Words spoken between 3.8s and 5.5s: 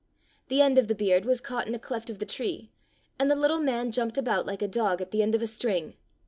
jumped about like a dog at the end of a